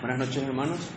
[0.00, 0.90] Buenas noches, hermanos.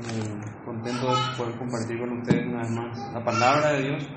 [0.00, 4.08] Eh, contento de poder compartir con ustedes una vez más la palabra de Dios.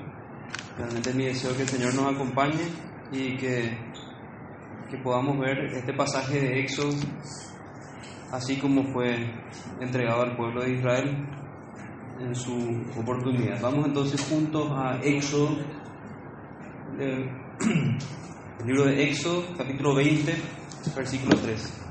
[0.78, 2.68] Realmente es mi deseo que el Señor nos acompañe
[3.12, 3.78] y que,
[4.90, 6.92] que podamos ver este pasaje de Éxodo
[8.34, 9.32] así como fue
[9.80, 11.26] entregado al pueblo de Israel
[12.20, 13.60] en su oportunidad.
[13.60, 15.56] Vamos entonces juntos a Éxodo,
[16.98, 17.30] eh,
[18.60, 20.34] el libro de Éxodo, capítulo 20,
[20.96, 21.83] versículo 3.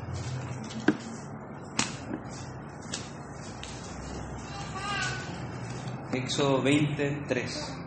[6.34, 7.78] Éxodo 23.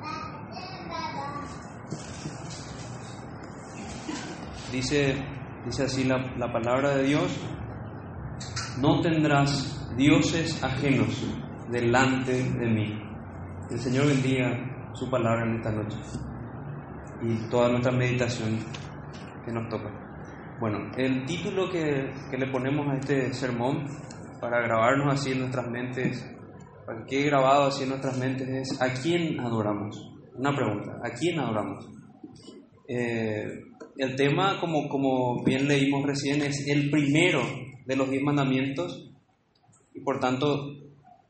[4.70, 5.16] Dice,
[5.64, 7.40] dice así la, la palabra de Dios,
[8.80, 11.27] no tendrás dioses ajenos
[11.73, 13.02] delante de mí.
[13.68, 15.98] El Señor bendiga su palabra en esta noche
[17.23, 18.60] y toda nuestra meditación
[19.45, 19.90] que nos toca.
[20.60, 23.88] Bueno, el título que, que le ponemos a este sermón
[24.40, 26.35] para grabarnos así en nuestras mentes
[27.09, 30.12] que grabado así en nuestras mentes es ¿a quién adoramos?
[30.37, 31.87] Una pregunta, ¿a quién adoramos?
[32.88, 33.46] Eh,
[33.96, 37.42] el tema, como, como bien leímos recién, es el primero
[37.84, 39.10] de los diez mandamientos
[39.95, 40.76] y por tanto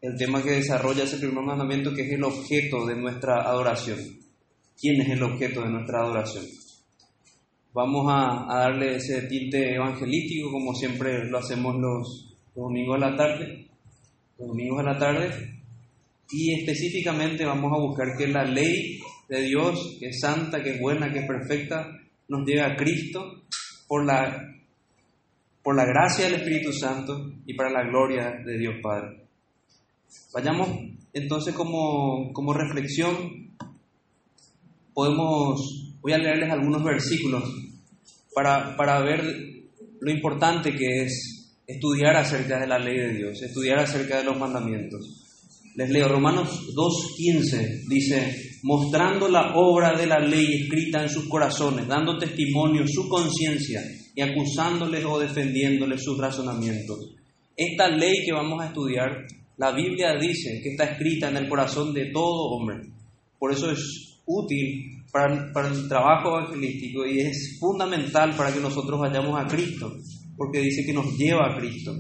[0.03, 3.99] el tema que desarrolla ese primer mandamiento que es el objeto de nuestra adoración.
[4.79, 6.45] ¿Quién es el objeto de nuestra adoración?
[7.73, 13.11] Vamos a, a darle ese tinte evangelístico como siempre lo hacemos los, los domingos a
[13.11, 13.66] la tarde
[14.39, 15.57] los domingos a la tarde,
[16.31, 20.81] y específicamente vamos a buscar que la ley de Dios, que es santa, que es
[20.81, 21.89] buena, que es perfecta,
[22.29, 23.43] nos lleve a Cristo
[23.87, 24.55] por la,
[25.63, 29.23] por la gracia del Espíritu Santo y para la gloria de Dios Padre.
[30.33, 30.69] Vayamos
[31.13, 33.53] entonces como, como reflexión,
[34.93, 37.45] podemos, voy a leerles algunos versículos
[38.35, 39.23] para, para ver
[40.01, 41.36] lo importante que es
[41.67, 45.23] estudiar acerca de la ley de Dios, estudiar acerca de los mandamientos.
[45.75, 51.87] Les leo Romanos 2.15, dice, mostrando la obra de la ley escrita en sus corazones,
[51.87, 53.83] dando testimonio su conciencia
[54.15, 57.15] y acusándoles o defendiéndoles sus razonamientos.
[57.55, 59.27] Esta ley que vamos a estudiar,
[59.59, 62.77] la Biblia dice que está escrita en el corazón de todo hombre.
[63.39, 68.99] Por eso es útil para, para el trabajo evangelístico y es fundamental para que nosotros
[68.99, 69.93] vayamos a Cristo
[70.37, 71.95] porque dice que nos lleva a Cristo.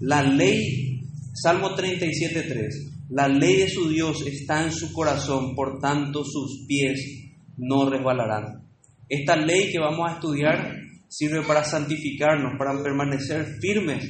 [0.00, 1.02] La ley,
[1.34, 7.28] Salmo 37.3, la ley de su Dios está en su corazón, por tanto sus pies
[7.56, 8.64] no resbalarán.
[9.08, 10.76] Esta ley que vamos a estudiar
[11.08, 14.04] sirve para santificarnos, para permanecer firmes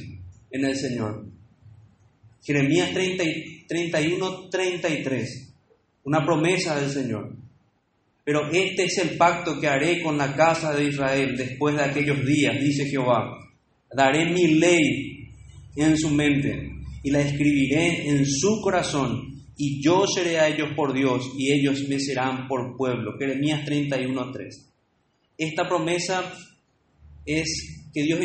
[0.51, 1.25] en el Señor.
[2.43, 5.53] Jeremías 31, 33,
[6.03, 7.35] una promesa del Señor.
[8.23, 12.23] Pero este es el pacto que haré con la casa de Israel después de aquellos
[12.23, 13.41] días, dice Jehová
[13.95, 15.29] Daré mi ley
[15.75, 16.71] en su mente
[17.03, 21.83] y la escribiré en su corazón y yo seré a ellos por Dios y ellos
[21.87, 23.17] me serán por pueblo.
[23.19, 24.71] Jeremías 31.3.
[25.37, 26.33] Esta promesa
[27.25, 28.19] es que Dios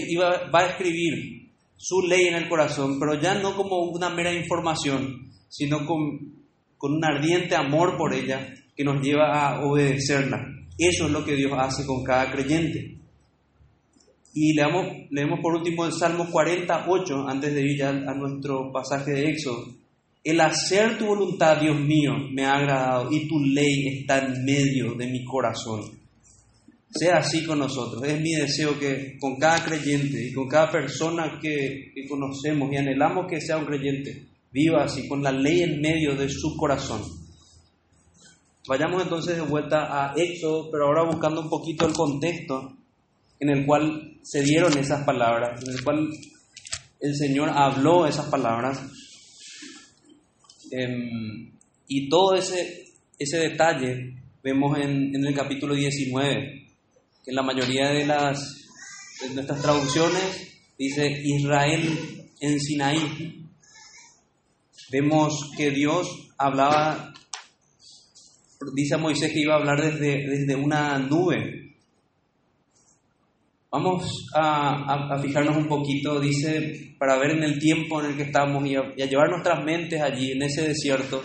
[0.55, 5.31] va a escribir su ley en el corazón, pero ya no como una mera información,
[5.49, 10.47] sino con un ardiente amor por ella que nos lleva a obedecerla.
[10.78, 12.95] Eso es lo que Dios hace con cada creyente.
[14.38, 19.12] Y leamos, leemos por último el Salmo 48, antes de ir ya a nuestro pasaje
[19.12, 19.64] de Éxodo.
[20.22, 24.92] El hacer tu voluntad, Dios mío, me ha agradado y tu ley está en medio
[24.92, 25.91] de mi corazón.
[26.91, 28.02] Sea así con nosotros.
[28.04, 32.76] Es mi deseo que con cada creyente y con cada persona que, que conocemos y
[32.76, 37.00] anhelamos que sea un creyente, viva así, con la ley en medio de su corazón.
[38.69, 42.76] Vayamos entonces de vuelta a Éxodo, pero ahora buscando un poquito el contexto
[43.41, 46.08] en el cual se dieron esas palabras, en el cual
[47.00, 48.80] el Señor habló esas palabras.
[50.70, 51.52] Em,
[51.88, 52.86] y todo ese,
[53.19, 56.66] ese detalle vemos en, en, el capítulo 19,
[57.25, 58.38] que en la mayoría de, las,
[59.20, 63.44] de nuestras traducciones dice Israel en Sinaí.
[64.90, 66.08] Vemos que Dios
[66.38, 67.12] hablaba,
[68.75, 71.65] dice a Moisés que iba a hablar desde, desde una nube,
[73.70, 78.64] Vamos a, fijarnos un poquito, dice, para ver en el tiempo en el que estamos
[78.66, 81.22] y a, llevar nuestras mentes allí, en ese desierto.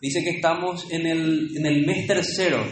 [0.00, 2.66] Dice que estamos en el, en el mes tercero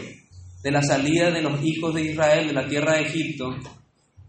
[0.61, 3.55] de la salida de los hijos de Israel de la tierra de Egipto.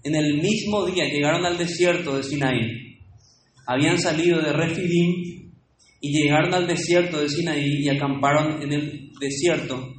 [0.04, 2.98] En el mismo día llegaron al desierto de Sinaí.
[3.66, 5.50] Habían salido de Refidim
[6.00, 9.94] y llegaron al desierto de Sinaí y acamparon en el desierto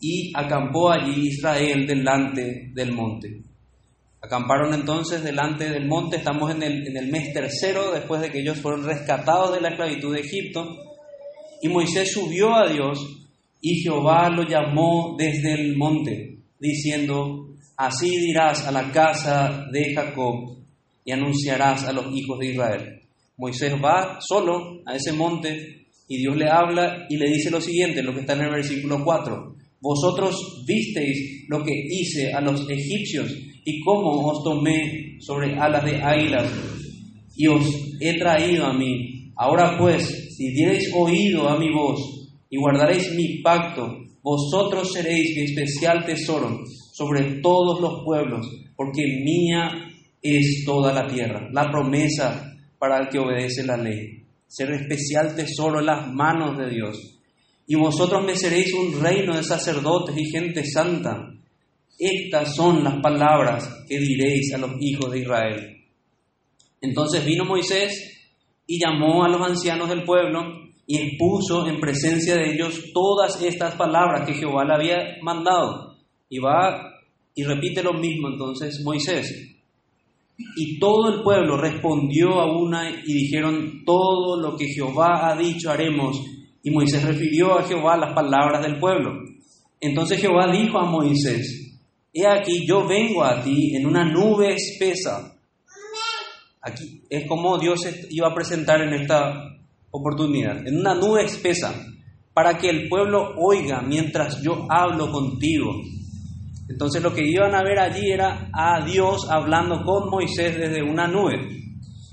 [0.00, 3.49] y acampó allí Israel delante del monte.
[4.22, 8.84] Acamparon entonces delante del monte, estamos en el, mes tercero después de que ellos fueron
[8.84, 10.76] rescatados de la esclavitud de Egipto.
[11.62, 12.98] Y Moisés subió a Dios
[13.62, 20.56] y Jehová lo llamó desde el monte, diciendo, así dirás a la casa de Jacob
[21.02, 23.00] y anunciarás a los hijos de Israel.
[23.38, 28.02] Moisés va solo a ese monte y Dios le habla y le dice lo siguiente,
[28.02, 29.54] lo que está en el versículo 4.
[29.80, 33.32] Vosotros visteis lo que hice a los egipcios
[33.64, 36.46] y cómo os tomé sobre alas de águilas
[37.36, 37.64] y os
[38.00, 39.32] he traído a mí.
[39.36, 42.00] Ahora pues, si diereis oído a mi voz
[42.48, 46.60] y guardaréis mi pacto, vosotros seréis mi especial tesoro
[46.92, 48.46] sobre todos los pueblos,
[48.76, 49.90] porque mía
[50.22, 51.48] es toda la tierra.
[51.52, 54.24] La promesa para el que obedece la ley.
[54.46, 57.18] Ser especial tesoro en las manos de Dios.
[57.66, 61.32] Y vosotros me seréis un reino de sacerdotes y gente santa.
[62.00, 65.84] Estas son las palabras que diréis a los hijos de Israel.
[66.80, 68.32] Entonces vino Moisés
[68.66, 70.40] y llamó a los ancianos del pueblo
[70.86, 75.98] y expuso en presencia de ellos todas estas palabras que Jehová le había mandado.
[76.30, 76.90] Y va
[77.34, 79.58] y repite lo mismo entonces Moisés.
[80.56, 85.70] Y todo el pueblo respondió a una y dijeron, todo lo que Jehová ha dicho
[85.70, 86.18] haremos.
[86.62, 89.12] Y Moisés refirió a Jehová las palabras del pueblo.
[89.78, 91.59] Entonces Jehová dijo a Moisés,
[92.12, 95.36] he aquí yo vengo a ti en una nube espesa.
[96.62, 97.80] Aquí es como Dios
[98.10, 99.32] iba a presentar en esta
[99.90, 101.74] oportunidad, en una nube espesa,
[102.34, 105.70] para que el pueblo oiga mientras yo hablo contigo.
[106.68, 111.08] Entonces lo que iban a ver allí era a Dios hablando con Moisés desde una
[111.08, 111.48] nube.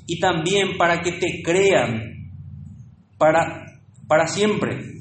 [0.08, 2.32] Y también para que te crean
[3.18, 3.66] para,
[4.08, 4.97] para siempre.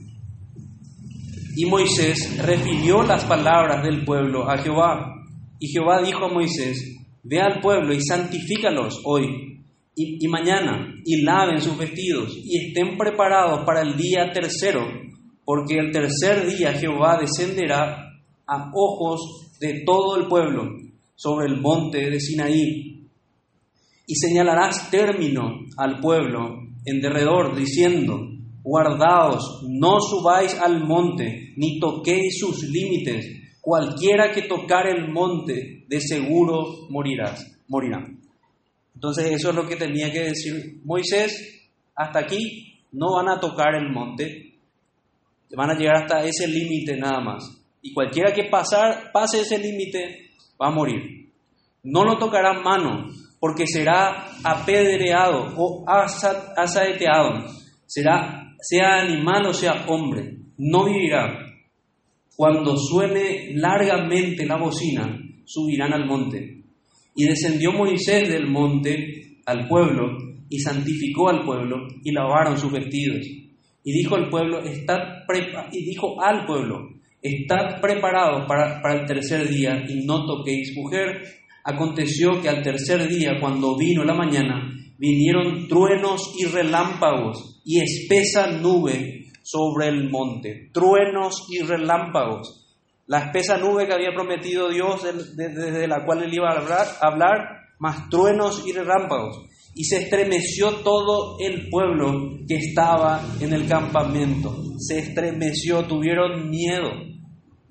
[1.56, 5.14] Y Moisés refirió las palabras del pueblo a Jehová.
[5.58, 6.79] Y Jehová dijo a Moisés,
[7.23, 9.64] ve al pueblo y santifícalos hoy
[9.94, 14.87] y, mañana, y laven sus vestidos, y estén preparados para el día tercero,
[15.43, 18.05] porque el tercer día Jehová descenderá
[18.47, 20.64] a ojos de todo el pueblo
[21.14, 23.09] sobre el monte de Sinaí.
[24.06, 28.36] Y señalarás término al pueblo en derredor, diciendo,
[28.66, 33.24] guardaos, no subáis al monte, ni toquéis sus límites,
[33.60, 38.04] cualquiera que tocar el monte, de seguro morirás, morirá.
[38.92, 43.76] Entonces eso es lo que tenía que decir Moisés, hasta aquí no van a tocar
[43.76, 44.54] el monte,
[45.56, 47.44] van a llegar hasta ese límite nada más.
[47.82, 50.30] Y cualquiera que pasar, pase ese límite
[50.60, 51.30] va a morir.
[51.84, 57.46] No lo tocará mano, porque será apedreado o asaeteado,
[57.86, 61.38] será, sea animal o sea hombre, no vivirá.
[62.37, 66.62] Cuando suene largamente la bocina, subirán al monte.
[67.14, 70.19] Y descendió Moisés del monte al pueblo,
[70.49, 73.26] y santificó al pueblo, y lavaron sus vestidos.
[73.85, 75.25] Y dijo al pueblo, está
[75.73, 76.91] y dijo al pueblo,
[77.23, 81.23] Estad preparados para, para, el tercer día y no toquéis mujer.
[81.64, 88.46] Aconteció que al tercer día, cuando vino la mañana, vinieron truenos y relámpagos y espesa
[88.46, 90.70] nube sobre el monte.
[90.72, 92.64] Truenos y relámpagos.
[93.08, 95.02] La espesa nube que había prometido Dios
[95.36, 97.38] desde la cual él iba a hablar, hablar,
[97.80, 99.42] más truenos y relámpagos.
[99.75, 104.56] Y se estremeció todo el pueblo que estaba en el campamento.
[104.78, 106.90] Se estremeció, tuvieron miedo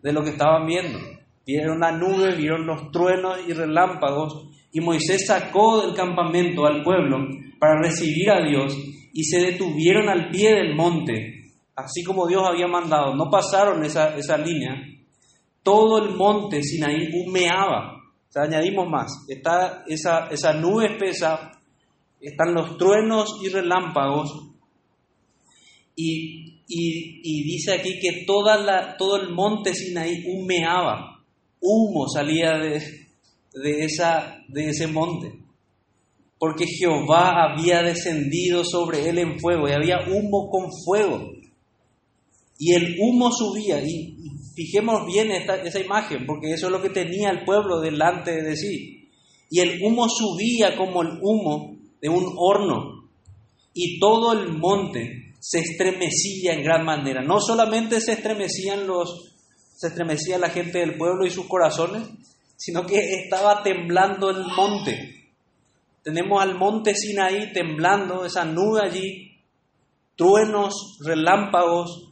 [0.03, 0.99] de lo que estaban viendo.
[1.47, 7.17] Vieron la nube, vieron los truenos y relámpagos, y Moisés sacó del campamento al pueblo
[7.59, 8.75] para recibir a Dios,
[9.15, 11.45] y se detuvieron al pie del monte,
[11.75, 13.15] así como Dios había mandado.
[13.15, 14.75] No pasaron esa, esa línea.
[15.63, 17.93] Todo el monte Sinaí humeaba.
[18.36, 19.25] O añadimos más.
[19.27, 21.51] Está esa, esa nube espesa,
[22.19, 24.51] están los truenos y relámpagos,
[25.95, 31.24] y y, dice aquí que toda la, todo el monte Sinaí humeaba,
[31.62, 32.81] humo salía de,
[33.53, 35.31] de, esa, de ese monte,
[36.37, 41.31] porque Jehová había descendido sobre él en fuego y había humo con fuego.
[42.57, 44.15] Y el humo subía, y,
[44.55, 48.55] fijemos bien esta, esa imagen, porque eso es lo que tenía el pueblo delante de
[48.55, 49.09] sí.
[49.49, 53.09] Y el humo subía como el humo de un horno,
[53.73, 57.21] y todo el monte se estremecía en gran manera.
[57.21, 59.35] No solamente se estremecían los,
[59.75, 62.03] se estremecía la gente del pueblo y sus corazones,
[62.55, 65.14] sino que estaba temblando el monte.
[66.05, 69.39] Tenemos al monte Sinaí temblando, esa nube allí,
[70.15, 72.12] truenos, relámpagos,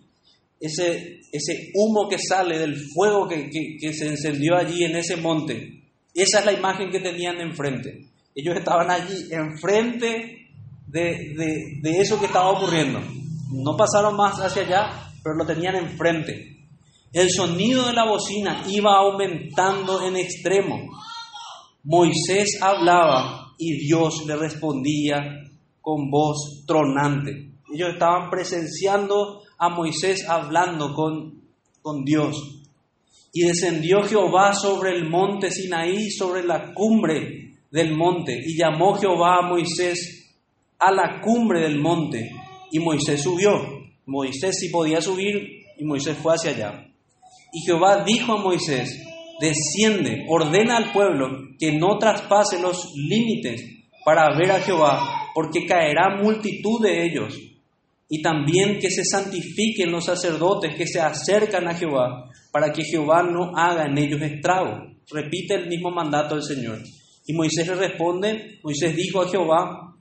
[0.60, 5.84] ese, ese humo que sale del fuego que, que se encendió allí en ese monte.
[6.12, 8.08] Esa es la imagen que tenían enfrente.
[8.34, 10.48] Ellos estaban allí enfrente
[10.88, 11.36] de,
[11.80, 13.00] de eso que estaba ocurriendo.
[13.52, 16.58] No pasaron más hacia allá, pero lo tenían enfrente.
[17.12, 20.80] El sonido de la bocina iba aumentando en extremo.
[21.84, 25.22] Moisés hablaba y Dios le respondía
[25.82, 27.52] con voz tronante.
[27.74, 31.42] Ellos estaban presenciando a Moisés hablando con,
[31.82, 32.62] con Dios.
[33.34, 39.40] Y descendió Jehová sobre el monte Sinaí, sobre la cumbre del monte, y llamó Jehová
[39.40, 40.32] a Moisés
[40.78, 42.32] a la cumbre del monte,
[42.72, 43.52] y Moisés subió.
[44.06, 46.86] Moisés sí podía subir, y Moisés fue hacia allá.
[47.52, 49.04] Y Jehová dijo a Moisés,
[49.44, 53.62] desciende, ordena al pueblo que no traspase los límites
[54.06, 57.38] para ver a Jehová, porque caerá multitud de ellos
[58.10, 63.24] y también que se santifiquen los sacerdotes que se acercan a Jehová, para que Jehová
[63.24, 64.94] no haga en ellos estrago.
[65.12, 66.80] Repite el mismo mandato del Señor.
[67.26, 69.96] Y Moisés le responde, Moisés dijo a Jehová,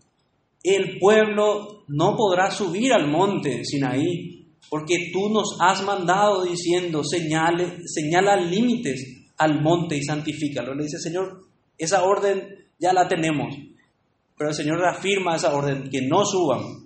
[0.63, 7.79] el pueblo no podrá subir al monte Sinaí, porque tú nos has mandado diciendo, señale,
[7.87, 10.75] señala límites al monte y santifícalo.
[10.75, 11.45] Le dice, Señor,
[11.79, 13.55] esa orden ya la tenemos,
[14.37, 16.83] pero el Señor reafirma esa orden, que no suban,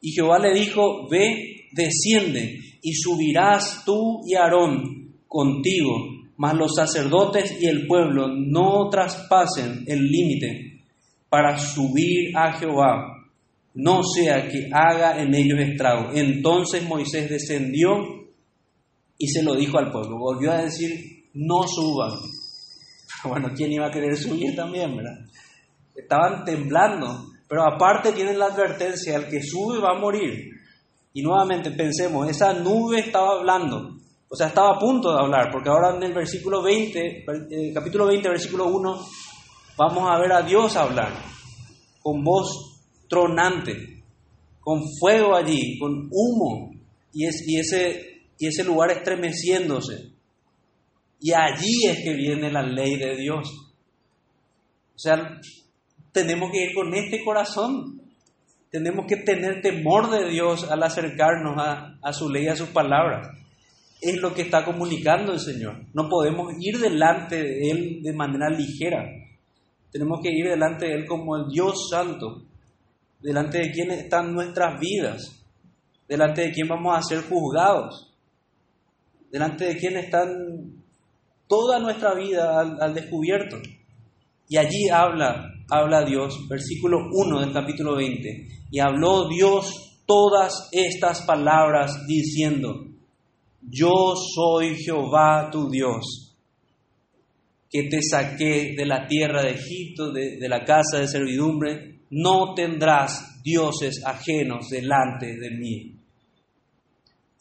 [0.00, 5.92] y Jehová le dijo, ve, desciende, y subirás tú y Aarón contigo,
[6.36, 10.82] mas los sacerdotes y el pueblo no traspasen el límite
[11.28, 13.30] para subir a Jehová,
[13.74, 16.10] no sea que haga en ellos estrago.
[16.14, 17.92] Entonces Moisés descendió
[19.16, 20.18] y se lo dijo al pueblo.
[20.18, 22.12] Volvió a decir, no suban.
[23.24, 25.16] Bueno, ¿quién iba a querer subir también, verdad?
[25.94, 30.52] Estaban temblando pero aparte tienen la advertencia, el que sube va a morir.
[31.12, 33.90] Y nuevamente pensemos, esa nube estaba hablando,
[34.26, 38.06] o sea, estaba a punto de hablar, porque ahora en el versículo 20, eh, capítulo
[38.06, 39.06] 20, versículo 1,
[39.76, 41.12] vamos a ver a Dios hablar,
[42.00, 44.02] con voz tronante,
[44.58, 46.70] con fuego allí, con humo,
[47.12, 50.11] y, es, y, ese, y ese lugar estremeciéndose.
[51.22, 53.48] Y allí es que viene la ley de Dios.
[54.92, 55.38] O sea,
[56.10, 58.02] tenemos que ir con este corazón.
[58.70, 63.28] Tenemos que tener temor de Dios al acercarnos a, su ley, a sus palabras.
[64.00, 65.84] Es lo que está comunicando el Señor.
[65.94, 69.08] No podemos ir delante de Él de manera ligera.
[69.92, 72.42] Tenemos que ir delante de Él como el Dios Santo,
[73.20, 75.44] delante de quien están nuestras vidas,
[76.08, 78.12] delante de quien vamos a ser juzgados,
[79.30, 80.81] delante de quien están
[81.52, 83.58] toda nuestra vida al, descubierto.
[84.48, 91.22] Y allí habla habla Dios, versículo 1 del capítulo 20, y habló Dios todas estas
[91.26, 92.86] palabras diciendo,
[93.60, 96.34] yo soy Jehová tu Dios,
[97.70, 102.54] que te saqué de la tierra de Egipto, de, de la casa de servidumbre, no
[102.54, 105.91] tendrás dioses ajenos delante de mí.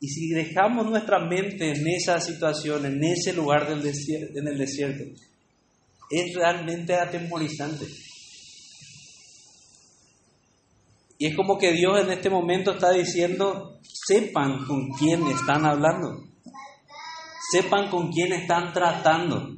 [0.03, 4.57] Y si dejamos nuestra mente en esa situación, en ese lugar del desierto, en el
[4.57, 5.03] desierto,
[6.09, 7.85] es realmente atemorizante.
[11.19, 16.23] Y es como que Dios en este momento está diciendo, sepan con quién están hablando,
[17.51, 19.55] sepan con quién están tratando.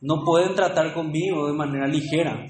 [0.00, 2.46] No pueden tratar conmigo de manera ligera.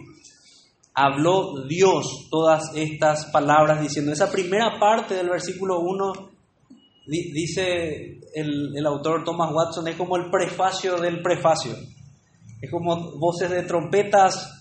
[0.99, 6.13] Habló Dios todas estas palabras diciendo, esa primera parte del versículo 1
[7.07, 11.73] dice el, el autor Thomas Watson, es como el prefacio del prefacio.
[12.61, 14.57] Es como voces de trompetas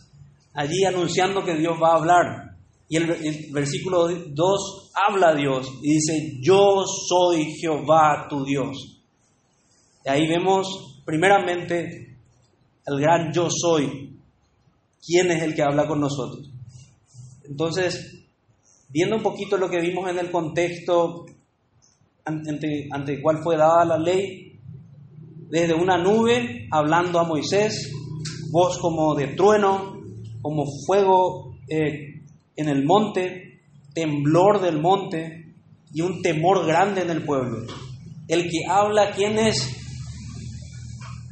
[0.53, 2.55] allí anunciando que Dios va a hablar.
[2.87, 9.01] Y el, versículo 2 habla Dios y dice, yo soy Jehová tu Dios.
[10.05, 12.17] Y ahí vemos primeramente
[12.85, 14.14] el gran yo soy,
[15.05, 16.49] quién es el que habla con nosotros.
[17.43, 18.25] Entonces,
[18.89, 21.25] viendo un poquito lo que vimos en el contexto
[22.23, 24.59] ante, ante el cual fue dada la ley,
[25.49, 27.91] desde una nube hablando a Moisés,
[28.51, 30.01] voz como de trueno,
[30.41, 32.21] como fuego eh,
[32.55, 33.61] en el monte,
[33.93, 35.53] temblor del monte
[35.93, 37.65] y un temor grande en el pueblo.
[38.27, 39.71] El que habla, ¿quién es?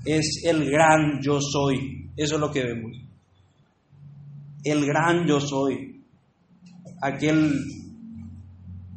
[0.06, 2.12] Es el gran yo soy.
[2.16, 3.03] Eso es lo que vemos.
[4.64, 6.04] El gran yo soy.
[7.02, 7.54] Aquel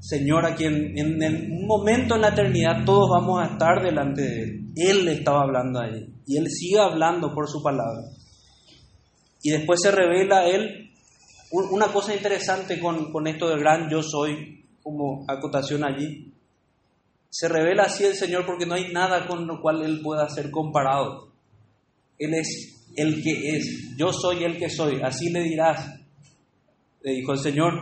[0.01, 4.43] Señor a quien en un momento en la eternidad todos vamos a estar delante de
[4.43, 4.73] Él.
[4.77, 8.03] Él estaba hablando ahí y Él sigue hablando por su palabra.
[9.43, 10.93] Y después se revela Él.
[11.51, 16.33] Una cosa interesante con, con esto del gran yo soy, como acotación allí,
[17.31, 20.51] se revela así el Señor porque no hay nada con lo cual Él pueda ser
[20.51, 21.33] comparado.
[22.19, 23.95] Él es el que es.
[23.97, 25.01] Yo soy el que soy.
[25.03, 25.87] Así le dirás.
[27.03, 27.73] Le dijo el Señor.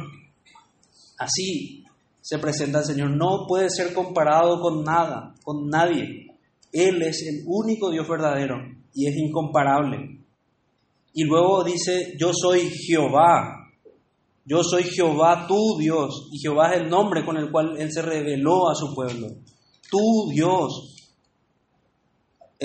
[1.18, 1.84] Así
[2.20, 3.10] se presenta el Señor.
[3.16, 6.26] No puede ser comparado con nada, con nadie.
[6.72, 8.56] Él es el único Dios verdadero
[8.92, 10.18] y es incomparable.
[11.12, 13.70] Y luego dice, yo soy Jehová.
[14.44, 16.28] Yo soy Jehová, tu Dios.
[16.32, 19.28] Y Jehová es el nombre con el cual Él se reveló a su pueblo.
[19.90, 20.93] Tu Dios.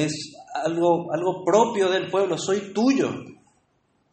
[0.04, 3.10] Es algo, algo propio del pueblo, soy tuyo.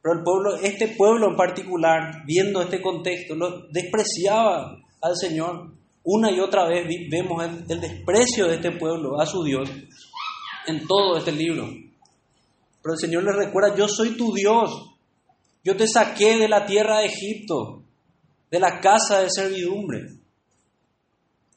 [0.02, 5.72] Pero el pueblo, este pueblo en particular, viendo este contexto, lo despreciaba al Señor.
[6.02, 9.68] Una y otra vez vemos el, el desprecio de este pueblo a su Dios
[10.66, 11.68] en todo este libro.
[12.82, 14.70] Pero el Señor le recuerda, yo soy tu Dios.
[15.64, 17.82] Yo te saqué de la tierra de Egipto,
[18.50, 20.15] de la casa de servidumbre.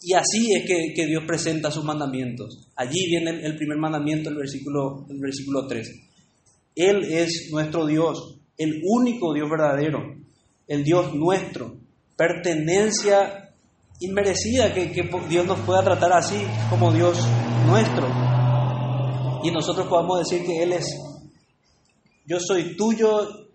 [0.01, 2.67] Y así es que, Dios presenta sus mandamientos.
[2.75, 5.87] Allí viene el, primer mandamiento, el versículo, el versículo 3.
[6.75, 10.15] Él es nuestro Dios, el único Dios verdadero,
[10.67, 11.75] el Dios nuestro,
[12.15, 13.53] pertenencia
[13.99, 17.17] inmerecida que, que Dios nos pueda tratar así como Dios
[17.65, 18.07] nuestro.
[19.43, 20.85] Y nosotros podamos decir que Él es,
[22.25, 23.49] yo soy tuyo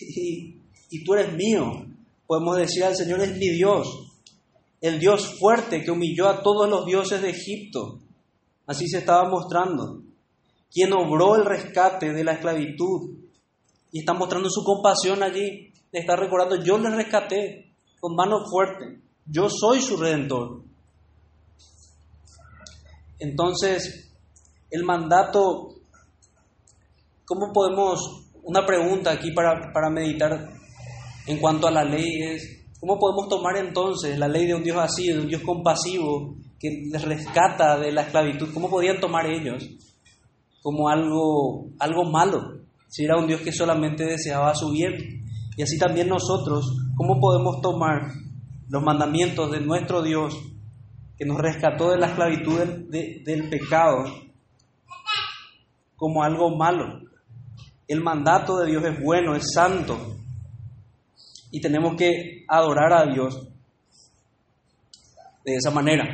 [0.00, 0.60] y,
[0.90, 1.86] y tú eres mío.
[2.26, 4.03] Podemos decir al Señor es mi Dios,
[4.84, 8.00] el Dios fuerte que humilló a todos los dioses de Egipto.
[8.66, 10.02] Así se estaba mostrando.
[10.70, 13.16] Quien obró el rescate de la esclavitud.
[13.92, 15.72] Y está mostrando su compasión allí.
[15.90, 19.00] Está recordando, yo le rescaté con mano fuerte.
[19.24, 20.60] Yo soy su redentor.
[23.20, 24.12] Entonces,
[24.70, 25.76] el mandato,
[27.24, 30.52] ¿cómo podemos, una pregunta aquí para, para meditar
[31.26, 34.76] en cuanto a la ley es, ¿Cómo podemos tomar entonces la ley de un Dios
[34.76, 38.52] así, de un Dios compasivo, que les rescata de la esclavitud?
[38.52, 39.66] ¿Cómo podían tomar ellos
[40.60, 44.98] como algo, algo malo, si era un Dios que solamente deseaba su bien?
[45.56, 48.02] Y así también nosotros, ¿cómo podemos tomar
[48.68, 50.36] los mandamientos de nuestro Dios,
[51.16, 52.58] que nos rescató de la esclavitud
[52.90, 54.04] del, del pecado,
[55.96, 57.00] como algo malo?
[57.88, 60.13] El mandato de Dios es bueno, es santo,
[61.54, 63.46] y tenemos que adorar a Dios
[65.44, 66.04] de esa manera.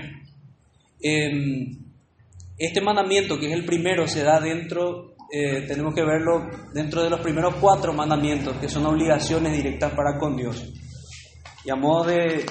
[1.01, 1.79] Em,
[2.59, 7.09] este mandamiento, que es el primero, se da dentro, eh, tenemos que verlo dentro de
[7.09, 10.63] los primeros cuatro mandamientos, que son obligaciones directas para con Dios.
[11.65, 12.45] Y a modo de,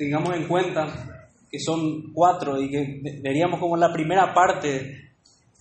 [0.00, 5.12] tengamos en cuenta que son cuatro y que veríamos como la primera parte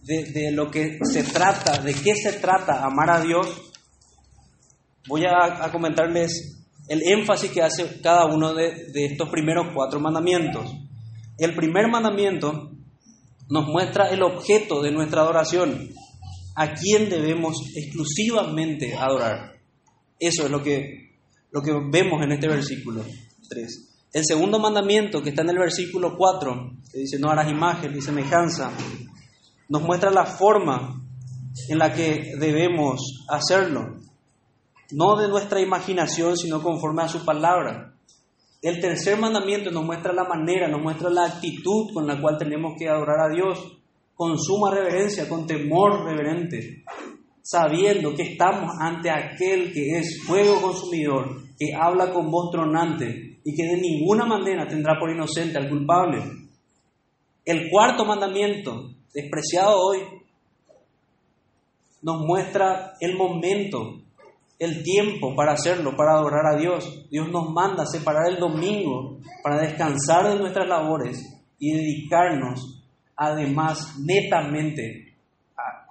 [0.02, 3.72] de, de lo que se trata, de qué se trata amar a Dios,
[5.08, 10.72] voy a, comentarles el énfasis que hace cada uno de, estos primeros cuatro mandamientos.
[11.38, 12.72] El primer mandamiento
[13.50, 15.90] nos muestra el objeto de nuestra adoración,
[16.56, 19.54] a quién debemos exclusivamente adorar.
[20.20, 21.12] Eso es lo que,
[21.52, 23.04] lo que vemos en este versículo
[23.50, 23.92] 3.
[24.14, 28.02] El segundo mandamiento, que está en el versículo 4, que dice no harás imagen ni
[28.02, 28.72] semejanza,
[29.68, 31.02] nos muestra la forma
[31.68, 34.05] en la que debemos hacerlo
[34.92, 37.94] no de nuestra imaginación, sino conforme a su palabra.
[38.62, 42.74] El tercer mandamiento nos muestra la manera, nos muestra la actitud con la cual tenemos
[42.78, 43.78] que adorar a Dios,
[44.16, 46.84] con suma reverencia, con temor reverente,
[47.42, 53.56] sabiendo que estamos ante aquel que es fuego consumidor, que habla con voz tronante y
[53.56, 56.24] que de ninguna manera tendrá por inocente al culpable.
[57.44, 60.00] El cuarto mandamiento, despreciado hoy,
[62.02, 64.05] nos muestra el momento
[64.60, 67.06] el tiempo para hacerlo, para adorar a Dios.
[67.10, 71.20] Dios nos manda separar el domingo para descansar de nuestras labores
[71.60, 72.82] y dedicarnos
[73.16, 75.14] además netamente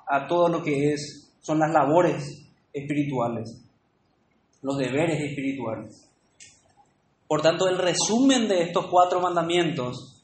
[0.07, 3.63] a, todo lo que es, son las labores espirituales,
[4.63, 6.09] los deberes espirituales.
[7.27, 10.23] Por tanto, el resumen de estos cuatro mandamientos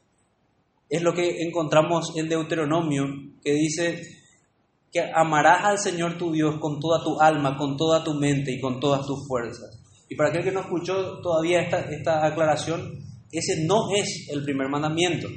[0.89, 3.05] es lo que encontramos en Deuteronomio,
[3.43, 4.20] que dice,
[4.93, 8.61] que amarás al Señor tu Dios con toda tu alma, con toda tu mente y
[8.61, 9.79] con todas tus fuerzas.
[10.09, 12.99] Y para aquel que no escuchó todavía esta, esta aclaración,
[13.31, 15.29] ese no es el primer mandamiento.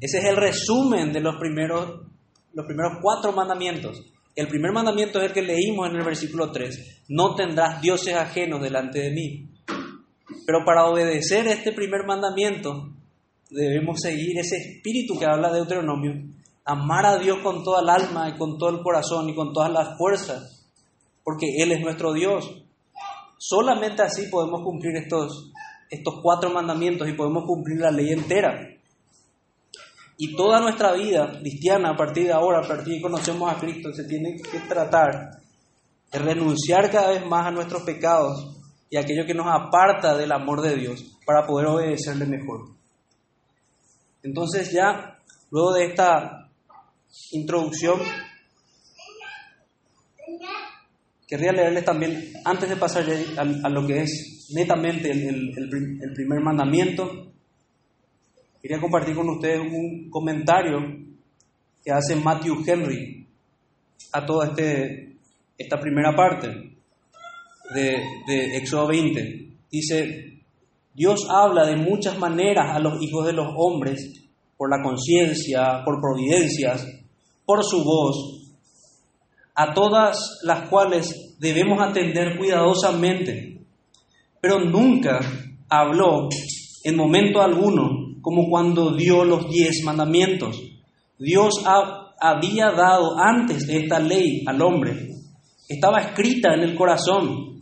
[0.00, 2.02] Ese es el resumen de los primeros,
[2.52, 4.04] los primeros cuatro mandamientos.
[4.36, 7.04] El primer mandamiento es el que leímos en el versículo 3.
[7.08, 9.48] No tendrás dioses ajenos delante de mí.
[10.46, 12.88] Pero para obedecer este primer mandamiento,
[13.50, 16.12] debemos seguir ese espíritu que habla de Deuteronomio
[16.64, 19.70] amar a Dios con toda el alma y con todo el corazón y con todas
[19.70, 20.66] las fuerzas,
[21.24, 22.62] porque Él es nuestro Dios.
[23.38, 25.50] Solamente así podemos cumplir estos,
[25.90, 28.68] estos cuatro mandamientos y podemos cumplir la ley entera.
[30.16, 33.58] Y toda nuestra vida cristiana, a partir de ahora, a partir de que conocemos a
[33.58, 35.40] Cristo, se tiene que tratar
[36.12, 38.56] de renunciar cada vez más a nuestros pecados
[38.88, 42.68] y aquello que nos aparta del amor de Dios para poder obedecerle mejor.
[44.22, 45.18] Entonces ya,
[45.50, 46.41] luego de esta
[47.32, 48.00] introducción,
[51.26, 53.04] querría leerles también, antes de pasar
[53.38, 57.32] a, lo que es netamente el, el primer mandamiento,
[58.60, 60.78] quería compartir con ustedes un comentario
[61.84, 63.26] que hace Matthew Henry
[64.12, 65.16] a toda este,
[65.58, 66.48] esta primera parte
[67.74, 69.48] de, de Éxodo 20.
[69.70, 70.38] Dice,
[70.94, 74.22] Dios habla de muchas maneras a los hijos de los hombres,
[74.56, 76.86] por la conciencia, por providencias,
[77.44, 78.42] por su voz,
[79.54, 83.60] a todas las cuales debemos atender cuidadosamente,
[84.40, 85.20] pero nunca
[85.68, 86.28] habló
[86.84, 90.60] en momento alguno como cuando dio los diez mandamientos.
[91.18, 91.64] Dios
[92.20, 95.08] había dado antes esta ley al hombre,
[95.68, 97.60] estaba escrita en el corazón,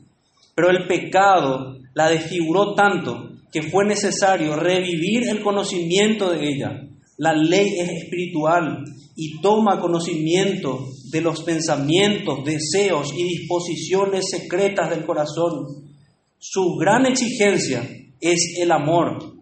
[0.55, 6.89] pero el pecado la desfiguró tanto que fue necesario revivir el conocimiento de ella.
[7.20, 8.83] La ley es espiritual
[9.14, 15.66] y toma conocimiento de los pensamientos, deseos y disposiciones secretas del corazón.
[16.38, 17.87] Su gran exigencia
[18.22, 19.35] es el amor,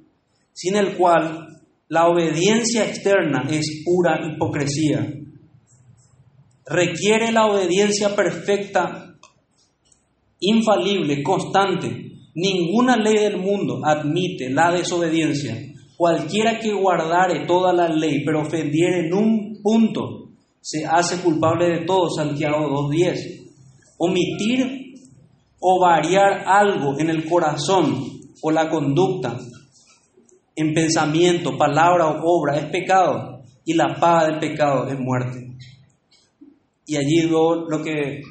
[0.53, 5.15] sin el cual la obediencia externa es pura hipocresía.
[6.67, 9.15] Requiere la obediencia perfecta
[10.41, 12.11] infalible, constante.
[12.35, 15.57] Ninguna ley del mundo admite la desobediencia.
[15.99, 20.29] Cualquiera que guardare toda la ley, pero ofendiere en un punto,
[20.61, 23.51] se hace culpable de todo, Santiago 2.10.
[23.99, 24.95] Omitir
[25.59, 29.37] o variar algo en el corazón o la conducta,
[30.55, 35.53] en pensamiento, palabra o obra, es pecado, y la paga del pecado es muerte.
[36.87, 38.23] Y allí lo que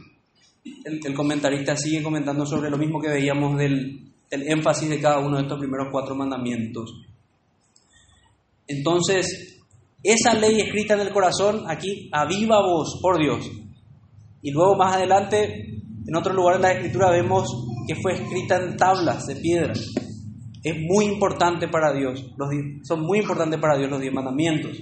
[0.85, 5.43] el, comentarista sigue comentando sobre lo mismo que veíamos del, énfasis de cada uno de
[5.43, 7.06] estos primeros cuatro mandamientos.
[8.67, 9.61] Entonces,
[10.03, 13.49] esa ley escrita en el corazón, aquí, a viva voz, por Dios.
[14.41, 17.47] Y luego más adelante, en otro lugar de la escritura vemos
[17.87, 19.73] que fue escrita en tablas de piedra.
[20.63, 22.25] Es muy importante para Dios,
[22.83, 24.77] son muy importantes para Dios los diez mandamientos.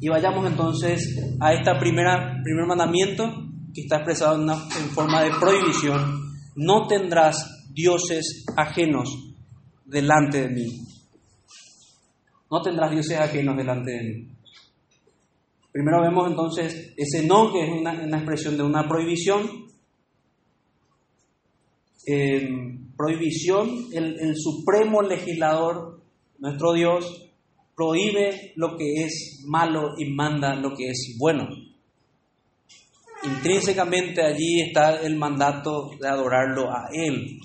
[0.00, 3.30] Y vayamos entonces a este primer mandamiento
[3.74, 9.34] que está expresado en forma de prohibición, no tendrás dioses ajenos
[9.84, 10.89] delante de mí.
[12.50, 14.28] No tendrás dioses ajenos delante de mí.
[15.72, 19.68] Primero vemos entonces ese no, que es una, expresión de una prohibición.
[22.96, 26.00] prohibición, el, el supremo legislador,
[26.38, 27.30] nuestro Dios,
[27.76, 31.48] prohíbe lo que es malo y manda lo que es bueno
[33.22, 37.40] intrínsecamente allí está el mandato de adorarlo a Él.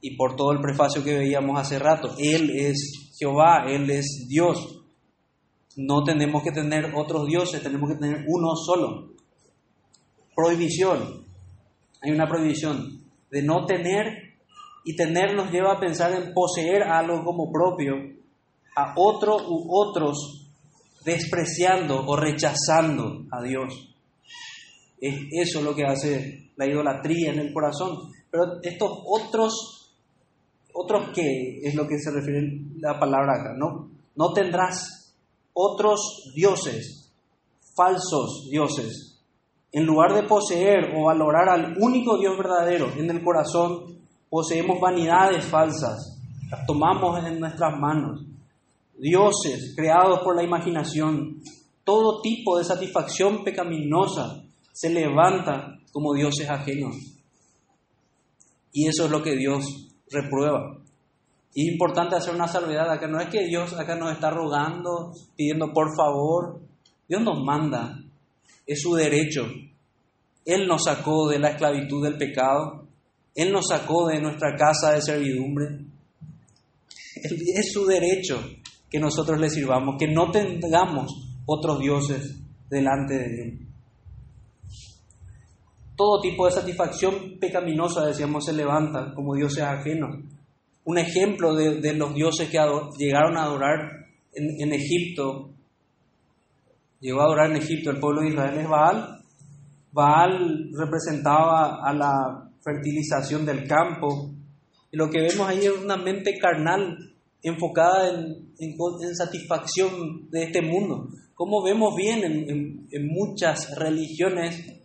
[0.00, 4.82] Y por todo el prefacio que veíamos hace rato, Él es Jehová, Él es Dios.
[5.76, 9.10] No tenemos que tener otros dioses, tenemos que tener uno solo.
[10.34, 11.24] Prohibición.
[12.02, 14.34] Hay una prohibición de no tener
[14.84, 17.94] y tener nos lleva a pensar en poseer algo como propio,
[18.76, 20.46] a otro u otros
[21.04, 23.94] despreciando o rechazando a Dios.
[25.00, 28.12] Es eso lo que hace la idolatría en el corazón.
[28.30, 29.75] Pero estos otros,
[30.76, 33.88] otros qué es lo que se refiere la palabra acá, ¿no?
[34.14, 35.14] No tendrás
[35.54, 37.10] otros dioses,
[37.74, 39.18] falsos dioses.
[39.72, 45.46] En lugar de poseer o valorar al único Dios verdadero en el corazón, poseemos vanidades
[45.46, 46.18] falsas,
[46.50, 48.20] las tomamos en nuestras manos.
[48.98, 51.40] Dioses creados por la imaginación,
[51.84, 56.96] todo tipo de satisfacción pecaminosa se levanta como dioses ajenos.
[58.72, 60.78] Y eso es lo que Dios reprueba.
[61.54, 63.06] Y es importante hacer una salvedad acá.
[63.06, 66.60] No es que Dios acá nos está rogando, pidiendo por favor.
[67.08, 67.98] Dios nos manda.
[68.66, 69.46] Es su derecho.
[70.44, 72.86] Él nos sacó de la esclavitud del pecado.
[73.34, 75.66] Él nos sacó de nuestra casa de servidumbre.
[77.14, 78.40] Es su derecho
[78.90, 81.10] que nosotros le sirvamos, que no tengamos
[81.46, 82.38] otros dioses
[82.68, 83.65] delante de Él
[85.96, 90.18] todo tipo de satisfacción pecaminosa, decíamos, se levanta como dioses ajenos.
[90.84, 92.58] Un ejemplo de, los dioses que
[92.98, 95.48] llegaron a adorar en, Egipto,
[97.00, 99.20] llegó a adorar en Egipto el pueblo de Israel es Baal.
[99.90, 104.30] Baal representaba a la fertilización del campo.
[104.92, 106.96] Y lo que vemos ahí es una mente carnal
[107.42, 111.08] enfocada en, en, satisfacción de este mundo.
[111.34, 114.75] Como vemos bien en, en muchas religiones,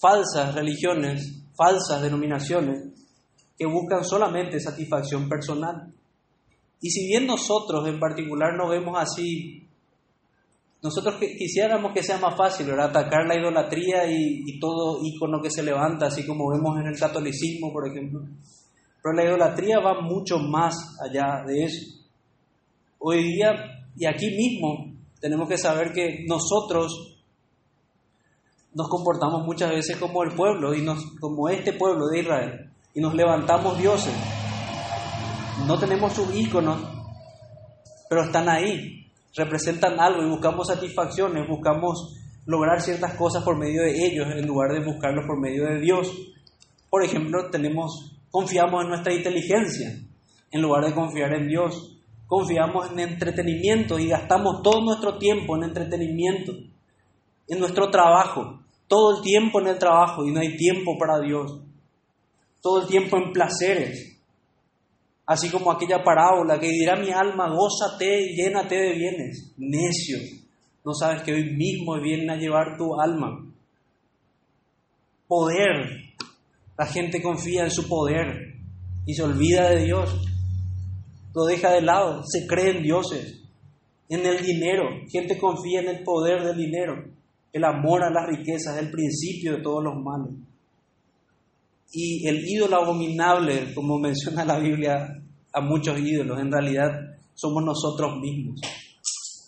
[0.00, 2.92] falsas religiones, falsas denominaciones,
[3.58, 5.92] que buscan solamente satisfacción personal.
[6.80, 9.66] Y si bien nosotros en particular no vemos así
[10.86, 12.90] nosotros quisiéramos que sea más fácil, ¿verdad?
[12.90, 16.98] Atacar la idolatría y, y, todo icono que se levanta, así como vemos en el
[16.98, 18.20] catolicismo, por ejemplo.
[19.02, 21.86] Pero la idolatría va mucho más allá de eso.
[22.98, 23.52] Hoy día,
[23.96, 27.15] y aquí mismo, tenemos que saber que nosotros
[28.76, 33.00] nos comportamos muchas veces como el pueblo, y nos, como este pueblo de Israel, y
[33.00, 34.12] nos levantamos dioses.
[35.66, 36.78] No tenemos sus íconos,
[38.10, 43.92] pero están ahí, representan algo y buscamos satisfacciones, buscamos lograr ciertas cosas por medio de
[44.06, 46.12] ellos en lugar de buscarlos por medio de Dios.
[46.90, 50.02] Por ejemplo, tenemos, confiamos en nuestra inteligencia
[50.50, 51.96] en lugar de confiar en Dios.
[52.26, 56.52] Confiamos en entretenimiento y gastamos todo nuestro tiempo en entretenimiento,
[57.48, 61.60] en nuestro trabajo, todo el tiempo en el trabajo y no hay tiempo para Dios.
[62.62, 64.16] Todo el tiempo en placeres,
[65.26, 69.52] Así como aquella parábola que dirá mi alma, gózate y llénate de bienes.
[69.56, 70.18] Necio,
[70.84, 73.44] no sabes que hoy mismo vienen a llevar tu alma.
[75.26, 76.14] Poder.
[76.78, 78.54] La gente confía en su poder
[79.04, 80.14] y se olvida de Dios.
[81.34, 83.42] Lo deja de lado, se cree en dioses,
[84.08, 84.84] en el dinero.
[85.10, 87.15] Gente confía en el poder del dinero.
[87.52, 90.34] El amor a las riquezas es el principio de todos los males.
[91.92, 96.90] Y el ídolo abominable, como menciona la Biblia, a muchos ídolos, en realidad
[97.34, 98.60] somos nosotros mismos.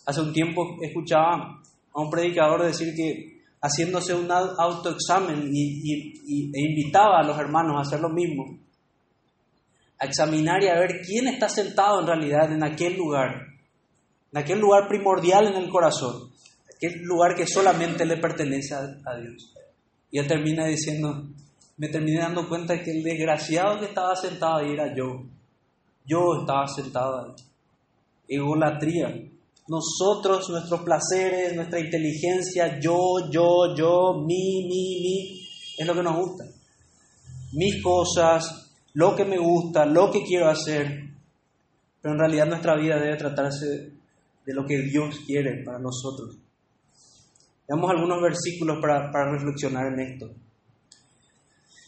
[0.05, 1.61] Hace un tiempo escuchaba
[1.93, 7.81] a un predicador decir que haciéndose un autoexamen y, e invitaba a los hermanos a
[7.81, 8.57] hacer lo mismo,
[9.99, 13.47] a examinar y a ver quién está sentado en realidad en aquel lugar,
[14.31, 16.28] en aquel lugar primordial en el corazón,
[16.79, 19.53] aquel lugar que solamente le pertenece a Dios.
[20.11, 21.27] Y él termina diciendo,
[21.77, 25.23] me terminé dando cuenta que el desgraciado que estaba sentado ahí era yo.
[26.05, 27.31] Yo estaba sentado ahí.
[28.27, 29.13] Egolatría.
[29.67, 36.17] Nosotros, nuestros placeres, nuestra inteligencia, yo, yo, yo, mi, mi, mi, es lo que nos
[36.17, 36.45] gusta.
[37.53, 41.11] Mis cosas, lo que me gusta, lo que quiero hacer.
[42.01, 43.91] Pero en realidad nuestra vida debe tratarse
[44.45, 46.37] de lo que Dios quiere para nosotros.
[47.69, 50.31] Veamos algunos versículos para, para reflexionar en esto.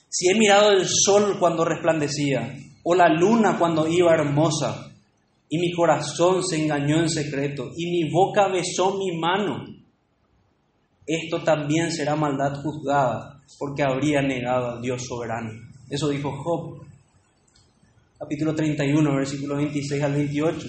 [0.07, 4.91] Si he mirado el sol cuando resplandecía, o la luna cuando iba hermosa,
[5.49, 9.65] y mi corazón se engañó en secreto, y mi boca besó mi mano,
[11.07, 15.49] esto también será maldad juzgada, porque habría negado al Dios soberano.
[15.89, 16.85] Eso dijo Job,
[18.19, 20.67] capítulo 31, versículos 26 al 28.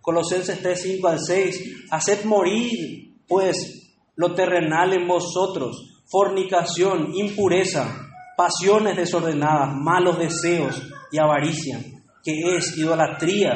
[0.00, 1.86] Colosenses 3, 5 al 6.
[1.90, 3.79] Haced morir, pues,
[4.20, 8.08] lo terrenal en vosotros, fornicación, impureza
[8.40, 11.78] pasiones desordenadas, malos deseos y avaricia,
[12.24, 13.52] que es idolatría.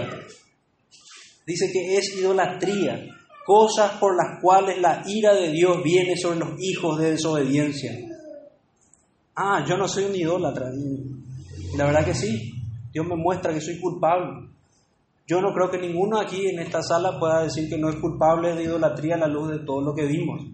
[1.46, 3.02] Dice que es idolatría,
[3.46, 7.92] cosas por las cuales la ira de Dios viene sobre los hijos de desobediencia.
[9.34, 10.66] Ah, yo no soy un idólatra.
[11.78, 12.52] La verdad que sí,
[12.92, 14.50] Dios me muestra que soy culpable.
[15.26, 18.54] Yo no creo que ninguno aquí en esta sala pueda decir que no es culpable
[18.54, 20.53] de idolatría a la luz de todo lo que vimos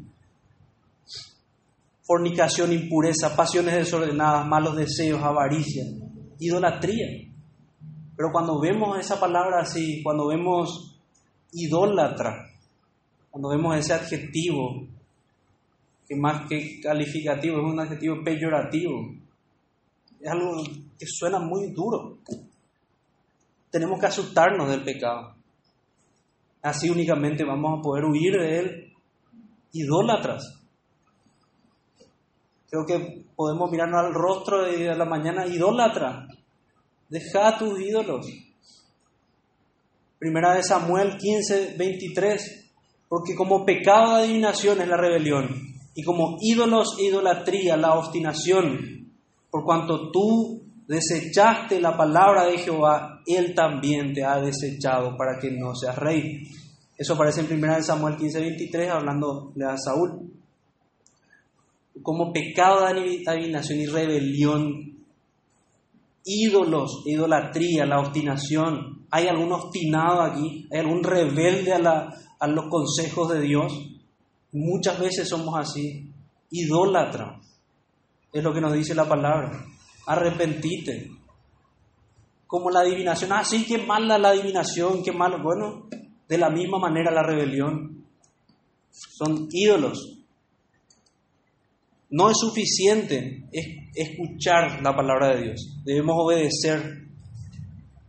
[2.11, 5.85] fornicación, impureza, pasiones desordenadas, malos deseos, avaricia,
[6.41, 7.07] idolatría.
[8.17, 10.99] Pero cuando vemos esa palabra así, cuando vemos
[11.53, 12.49] idólatra,
[13.31, 14.89] cuando vemos ese adjetivo,
[16.09, 19.15] que más que calificativo es un adjetivo peyorativo,
[20.21, 20.65] es algo
[20.99, 22.19] que suena muy duro.
[23.71, 25.37] Tenemos que asustarnos del pecado.
[26.61, 28.93] Así únicamente vamos a poder huir de él
[29.71, 30.60] idólatras.
[32.71, 36.29] Creo que podemos mirarnos al rostro a la mañana, idólatra,
[37.09, 38.27] deja tus ídolos.
[40.21, 42.71] Primera de Samuel 15, 23,
[43.09, 45.49] porque como pecado de adivinación es la rebelión,
[45.97, 49.11] y como ídolos idolatría la obstinación,
[49.51, 55.51] por cuanto tú desechaste la palabra de Jehová, Él también te ha desechado para que
[55.51, 56.43] no seas rey.
[56.97, 60.30] Eso aparece en Primera de Samuel 15, 23, hablando de a Saúl
[62.03, 64.97] como pecado de adivinación y rebelión,
[66.25, 69.07] ídolos, idolatría, la obstinación.
[69.11, 70.67] ¿Hay algún obstinado aquí?
[70.71, 73.73] ¿Hay algún rebelde a, a los consejos de Dios?
[74.53, 76.09] Muchas veces somos así.
[76.51, 77.41] Idólatra.
[78.33, 79.65] Es lo que nos dice la palabra.
[80.07, 81.11] Arrepentite.
[82.47, 83.33] como la adivinación.
[83.33, 85.41] Ah, sí, qué mala la adivinación, qué malo.
[85.43, 85.89] Bueno,
[86.29, 88.05] de la misma manera la rebelión.
[88.91, 90.20] Son ídolos.
[92.11, 93.45] No es suficiente
[93.95, 95.81] escuchar la palabra de Dios.
[95.85, 97.07] Debemos obedecer.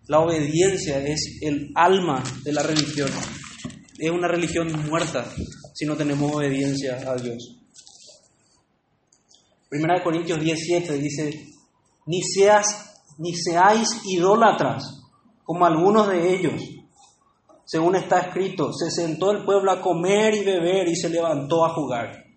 [0.08, 3.10] La obediencia es el alma de la religión.
[4.00, 5.32] Es una religión muerta
[5.74, 7.58] si no tenemos obediencia a Dios.
[9.70, 11.46] Primera de Corintios 17 dice,
[12.08, 14.84] ni, seas, ni seáis idólatras
[15.44, 16.62] como algunos de ellos.
[17.64, 21.74] Según está escrito, se sentó el pueblo a comer y beber y se levantó a
[21.74, 22.31] jugar.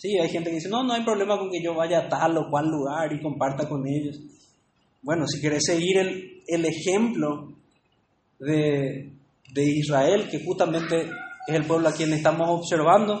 [0.00, 2.38] Sí, hay gente que dice, no, no hay problema con que yo vaya a tal
[2.38, 4.18] o cual lugar y comparta con ellos.
[5.02, 7.52] Bueno, si quieres seguir el, el ejemplo
[8.38, 9.12] de,
[9.52, 11.02] de Israel, que justamente
[11.46, 13.20] es el pueblo a quien estamos observando,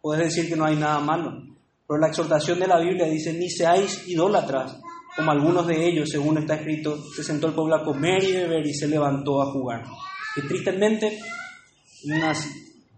[0.00, 1.42] puedes decir que no hay nada malo.
[1.88, 4.80] Pero la exhortación de la Biblia dice, ni seáis idólatras,
[5.16, 8.64] como algunos de ellos, según está escrito, se sentó el pueblo a comer y beber
[8.64, 9.82] y se levantó a jugar.
[10.36, 11.18] Y tristemente,
[12.04, 12.22] en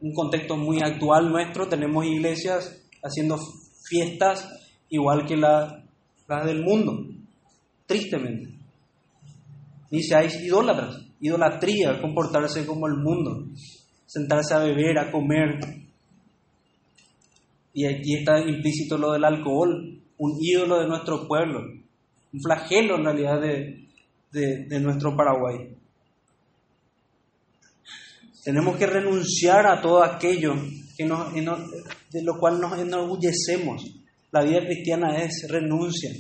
[0.02, 3.38] un contexto muy actual nuestro, tenemos iglesias haciendo
[3.88, 4.48] fiestas
[4.88, 5.82] igual que las
[6.46, 7.06] del mundo.
[7.86, 8.54] Tristemente.
[9.90, 10.96] Ni seáis idólatras.
[11.20, 13.46] Idolatría, comportarse como el mundo.
[14.06, 15.58] Sentarse a beber, a comer,
[17.74, 23.04] y aquí está implícito lo del alcohol, un ídolo de nuestro pueblo, un flagelo en
[23.04, 25.74] realidad de, nuestro Paraguay.
[28.44, 30.54] Tenemos que renunciar a todo aquello
[31.08, 33.82] de lo cual nos enorgullecemos.
[34.30, 36.10] La vida cristiana es renuncia.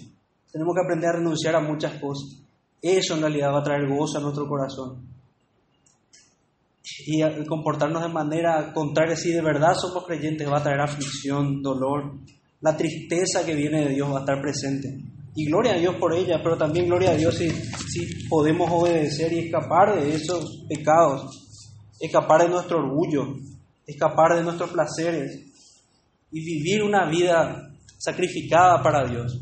[0.50, 2.38] Tenemos que aprender a renunciar a muchas cosas.
[2.80, 5.12] Eso en realidad va a traer gozo a nuestro corazón
[7.06, 12.18] y comportarnos de manera contraria, si de verdad somos creyentes, va a traer aflicción, dolor,
[12.60, 14.88] la tristeza que viene de Dios va a estar presente.
[15.34, 19.32] Y gloria a Dios por ella, pero también gloria a Dios si, si podemos obedecer
[19.32, 23.36] y escapar de esos pecados, escapar de nuestro orgullo,
[23.86, 25.52] escapar de nuestros placeres
[26.30, 29.38] y vivir una vida sacrificada para Dios.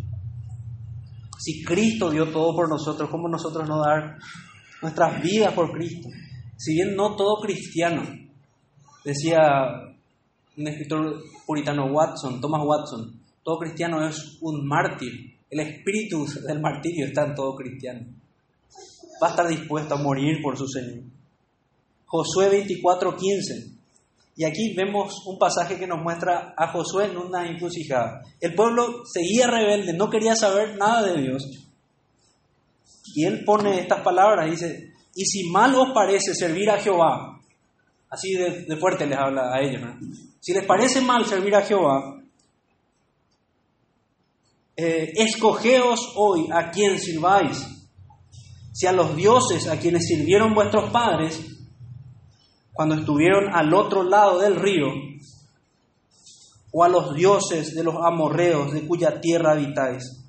[1.38, 4.18] Si Cristo dio todo por nosotros, ¿cómo nosotros no dar
[4.82, 6.08] nuestras vidas por Cristo?
[6.56, 8.02] Si bien no todo cristiano,
[9.04, 9.38] decía
[10.56, 15.38] un escritor puritano Watson, Thomas Watson, todo cristiano es un mártir.
[15.48, 18.06] El espíritu del martirio está en todo cristiano.
[19.22, 21.04] Va a estar dispuesto a morir por su Señor.
[22.06, 23.79] Josué 24:15.
[24.40, 28.22] Y aquí vemos un pasaje que nos muestra a Josué en una encrucijada.
[28.40, 31.42] El pueblo seguía rebelde, no quería saber nada de Dios.
[33.14, 37.38] Y él pone estas palabras, dice, y si mal os parece servir a Jehová,
[38.08, 39.82] así de, fuerte les habla a ellos,
[40.40, 42.18] si les parece mal servir a Jehová,
[44.74, 47.62] eh, escogeos hoy a quien sirváis,
[48.72, 51.59] si a los dioses a quienes sirvieron vuestros padres
[52.80, 54.86] cuando estuvieron al otro lado del río,
[56.72, 60.24] o a los dioses de los amorreos de cuya tierra habitáis.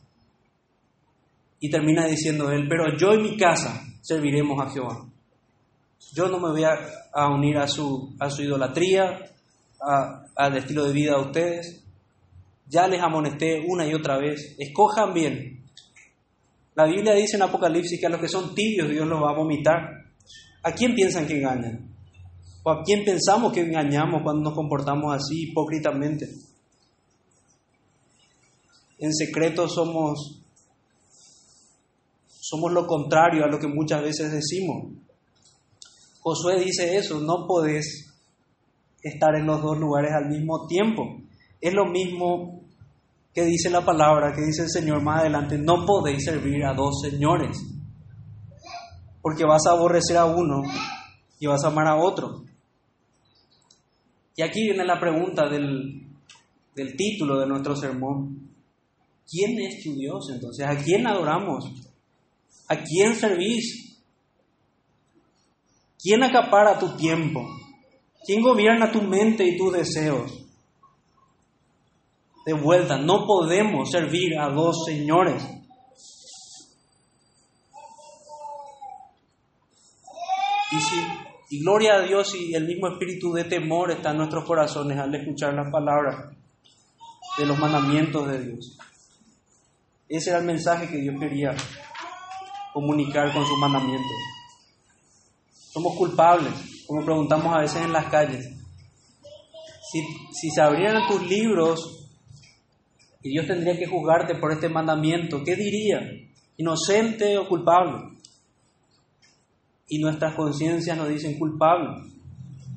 [1.62, 5.08] Y termina diciendo él, pero yo y mi casa serviremos a Jehová.
[6.14, 9.32] Yo no me voy a, unir a su, a su idolatría,
[10.36, 11.86] al estilo de vida de ustedes.
[12.68, 14.58] Ya les amonesté una y otra vez.
[14.60, 15.64] Escojan bien.
[16.76, 19.38] La Biblia dice en Apocalipsis que a los que son tibios Dios los va a
[19.38, 20.04] vomitar.
[20.64, 21.91] ¿A quién piensan que engañan?
[22.64, 26.30] ¿O a quién pensamos que engañamos cuando nos comportamos así hipócritamente?
[29.00, 30.42] En secreto somos
[32.28, 34.92] somos lo contrario a lo que muchas veces decimos.
[36.20, 38.14] Josué dice eso, no podés
[39.02, 41.04] estar en los dos lugares al mismo tiempo.
[41.60, 42.62] Es lo mismo
[43.34, 47.00] que dice la palabra, que dice el Señor más adelante, no podéis servir a dos
[47.02, 47.58] señores,
[49.22, 50.64] porque vas a aborrecer a uno
[51.40, 52.44] y vas a amar a otro.
[54.36, 56.08] Y aquí viene la pregunta del,
[56.76, 58.50] del título de nuestro sermón.
[59.30, 60.66] ¿Quién es tu Dios entonces?
[60.66, 61.66] ¿A quién adoramos?
[62.68, 64.00] ¿A quién servís?
[66.02, 67.46] ¿Quién acapara tu tiempo?
[68.26, 70.32] ¿Quién gobierna tu mente y tus deseos?
[72.46, 75.44] De vuelta, no podemos servir a dos señores.
[80.72, 80.96] Y, si,
[81.52, 85.14] y gloria a Dios y el mismo espíritu de temor está en nuestros corazones al
[85.14, 86.34] escuchar las palabras
[87.38, 88.78] de los mandamientos de Dios.
[90.08, 91.54] Ese era el mensaje que Dios quería
[92.74, 94.12] comunicar con sus mandamientos.
[95.52, 96.54] Somos culpables,
[96.88, 98.50] como preguntamos a veces en las calles.
[99.92, 102.08] Si, si se abrieran tus libros
[103.22, 106.00] y Dios tendría que juzgarte por este mandamiento, ¿qué diría?
[106.56, 108.21] ¿Inocente o culpable?
[109.92, 112.02] Y nuestras conciencias nos dicen culpable,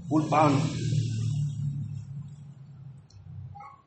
[0.09, 0.57] culpable.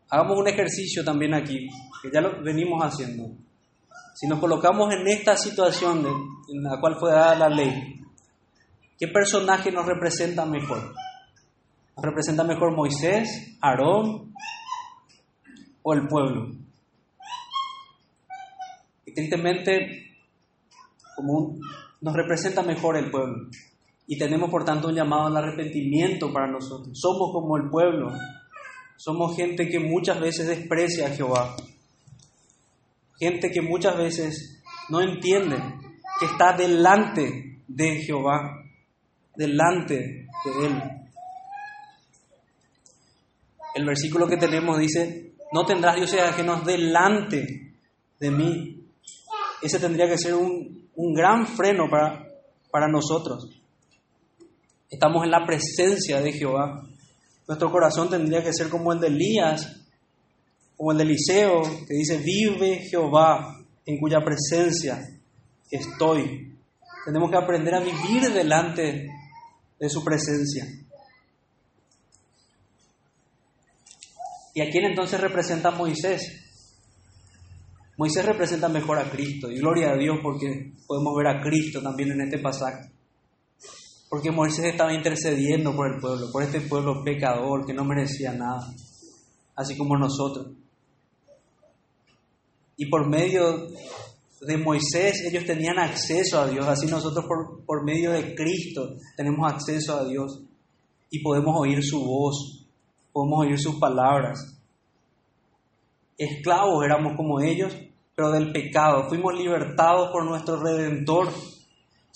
[0.10, 1.68] Hagamos un ejercicio también aquí,
[2.02, 3.36] que ya lo venimos haciendo.
[4.16, 6.08] Si nos colocamos en esta situación
[6.48, 8.00] en la cual fue dada la ley,
[8.98, 10.96] ¿qué personaje nos representa mejor?
[11.98, 14.34] ¿Nos representa mejor Moisés, Aarón
[15.84, 16.56] o el pueblo?
[19.06, 20.16] Y tristemente,
[21.18, 21.58] como
[22.02, 23.50] nos representa mejor el pueblo.
[24.08, 26.98] Y tenemos por tanto un llamado al arrepentimiento para nosotros.
[27.00, 28.12] Somos como el pueblo.
[28.96, 31.56] Somos gente que muchas veces desprecia a Jehová.
[33.20, 35.58] Gente que muchas veces no entiende
[36.20, 38.64] que está delante de Jehová,
[39.36, 40.84] delante de Él.
[43.76, 47.74] El versículo que tenemos dice, no tendrás dioses ajenos delante
[48.20, 48.84] de mí.
[49.62, 52.28] Ese tendría que ser un, un gran freno para,
[52.72, 53.50] para nosotros.
[54.90, 56.84] Estamos en la presencia de Jehová.
[57.48, 59.80] Nuestro corazón tendría que ser como el de Elías,
[60.76, 65.00] como el de Eliseo, que dice, vive Jehová, en cuya presencia
[65.70, 66.58] estoy.
[67.06, 69.08] Tenemos que aprender a vivir delante
[69.80, 70.66] de su presencia.
[74.56, 76.47] ¿Y a quién entonces representa Moisés?
[77.98, 82.12] Moisés representa mejor a Cristo y gloria a Dios porque podemos ver a Cristo también
[82.12, 82.92] en este pasaje.
[84.08, 88.72] Porque Moisés estaba intercediendo por el pueblo, por este pueblo pecador que no merecía nada,
[89.56, 90.48] así como nosotros.
[92.78, 93.68] Y por medio
[94.42, 99.52] de Moisés ellos tenían acceso a Dios, así nosotros por, por medio de Cristo tenemos
[99.52, 100.44] acceso a Dios
[101.10, 102.64] y podemos oír su voz,
[103.12, 104.56] podemos oír sus palabras.
[106.18, 107.76] Esclavos éramos como ellos,
[108.18, 109.08] pero del pecado.
[109.08, 111.30] Fuimos libertados por nuestro Redentor,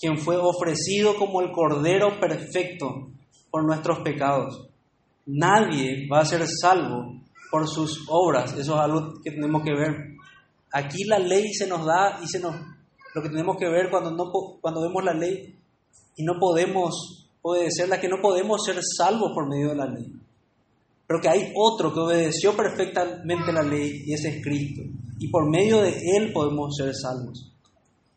[0.00, 3.06] quien fue ofrecido como el Cordero perfecto
[3.52, 4.66] por nuestros pecados.
[5.26, 7.14] Nadie va a ser salvo
[7.52, 8.52] por sus obras.
[8.54, 10.16] Eso es algo que tenemos que ver.
[10.72, 12.56] Aquí la ley se nos da y se nos
[13.14, 15.54] lo que tenemos que ver cuando no cuando vemos la ley
[16.16, 20.12] y no podemos obedecerla que no podemos ser salvos por medio de la ley.
[21.06, 24.82] Pero que hay otro que obedeció perfectamente la ley y es Cristo
[25.22, 27.52] y por medio de Él podemos ser salvos.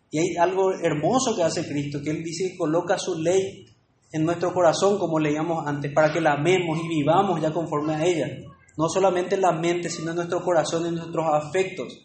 [0.10, 3.66] Y hay algo hermoso que hace Cristo, que Él dice coloca su ley
[4.12, 8.06] en nuestro corazón, como leíamos antes, para que la amemos y vivamos ya conforme a
[8.06, 8.28] ella.
[8.78, 12.00] No solamente en la mente, sino en nuestro corazón y en nuestros afectos.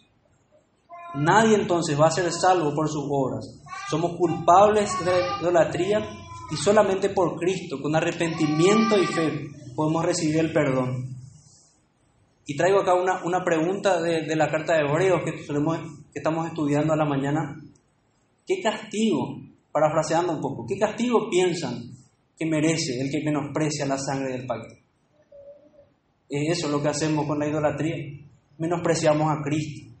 [1.15, 3.59] Nadie entonces va a ser salvo por sus obras.
[3.89, 6.07] Somos culpables de idolatría
[6.51, 11.20] y solamente por Cristo, con arrepentimiento y fe, podemos recibir el perdón.
[12.45, 15.77] Y traigo acá una, una pregunta de, de, la carta de Hebreos que, solemos,
[16.11, 17.55] que estamos estudiando a la mañana.
[18.45, 19.39] ¿Qué castigo,
[19.71, 21.91] parafraseando un poco, qué castigo piensan
[22.37, 24.75] que merece el que menosprecia la sangre del pacto?
[26.29, 27.95] Es eso lo que hacemos con la idolatría.
[28.57, 29.91] Menospreciamos a Cristo.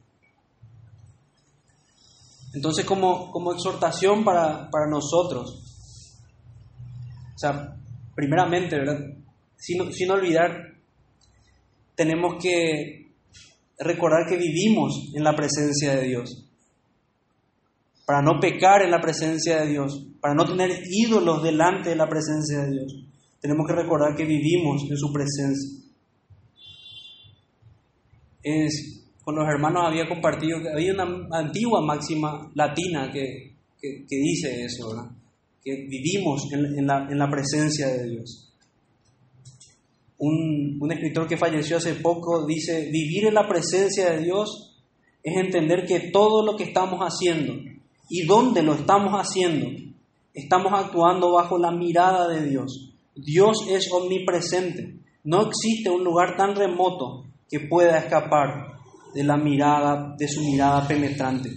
[2.53, 5.61] Entonces, como, como exhortación para, para nosotros,
[7.35, 7.75] o sea,
[8.15, 8.99] primeramente, ¿verdad?
[9.55, 10.70] Sin, sin olvidar
[11.95, 13.11] tenemos que
[13.79, 16.47] recordar que vivimos en la presencia de Dios.
[18.05, 22.07] Para no pecar en la presencia de Dios, para no tener ídolos delante de la
[22.07, 23.05] presencia de Dios,
[23.39, 25.79] tenemos que recordar que vivimos en su presencia.
[28.43, 34.63] Es, con los hermanos había compartido que había una antigua máxima latina que, que, dice
[34.65, 34.89] eso,
[35.63, 38.50] que vivimos en, en, la, en la presencia de Dios
[40.21, 44.77] un, un, escritor que falleció hace poco dice, vivir en la presencia de Dios
[45.23, 47.53] es entender que todo lo que estamos haciendo
[48.07, 49.67] y dónde lo estamos haciendo,
[50.33, 52.93] estamos actuando bajo la mirada de Dios.
[53.15, 54.95] Dios es omnipresente.
[55.23, 58.77] No existe un lugar tan remoto que pueda escapar
[59.15, 61.49] de la mirada, de su mirada penetrante.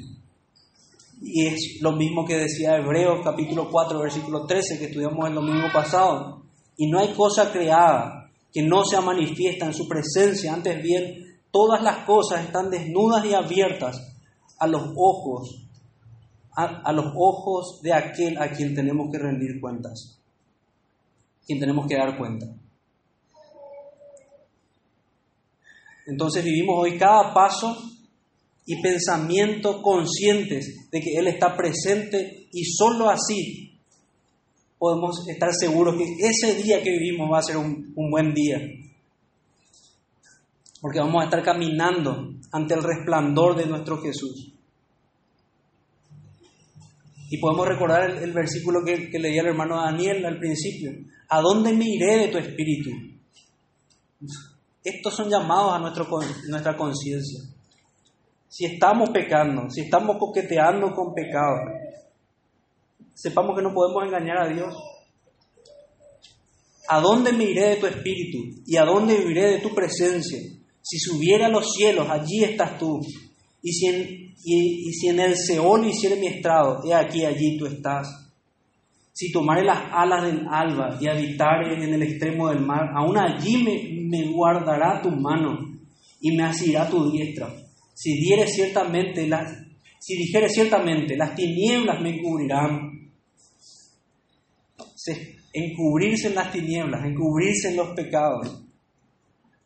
[1.20, 5.68] Y es lo mismo que decía Hebreos capítulo 4, versículo 13, que estudiamos el domingo
[5.70, 6.42] pasado.
[6.78, 8.23] Y no hay cosa creada
[8.54, 13.34] que no se manifiesta en su presencia, antes bien, todas las cosas están desnudas y
[13.34, 14.16] abiertas
[14.60, 15.66] a los ojos,
[16.56, 20.20] a, a, los ojos de aquel a quien tenemos que rendir cuentas,
[21.44, 22.46] quien tenemos que dar cuenta.
[26.06, 27.76] Entonces vivimos hoy cada paso
[28.66, 33.73] y pensamiento conscientes de que Él está presente y solo así
[34.84, 38.58] podemos estar seguros que ese día que vivimos va a ser un, un buen día.
[40.78, 44.52] Porque vamos a estar caminando ante el resplandor de nuestro Jesús.
[47.30, 50.92] Y podemos recordar el, versículo que, leía el hermano Daniel al principio.
[51.30, 52.90] ¿A dónde me iré de tu espíritu?
[54.84, 57.40] Estos son llamados a nuestra conciencia.
[58.48, 61.56] Si estamos pecando, si estamos coqueteando con pecado,
[63.14, 64.74] sepamos que no podemos engañar a Dios.
[66.88, 68.60] ¿A dónde me iré de tu espíritu?
[68.66, 70.38] ¿Y a dónde viviré de tu presencia?
[70.82, 73.00] Si subiera a los cielos, allí estás tú.
[73.62, 77.66] Y si en, y, y si el Seol hiciera mi estrado, he aquí, allí tú
[77.66, 78.08] estás.
[79.12, 83.62] Si tomare las alas del alba y habitare en el extremo del mar, aún allí
[84.10, 85.58] me, guardará tu mano
[86.20, 87.48] y me asirá tu diestra.
[87.94, 89.28] Si diere ciertamente
[90.00, 92.93] si dijere ciertamente, las tinieblas me cubrirán.
[95.04, 98.64] Se, encubrirse en las tinieblas, encubrirse en los pecados.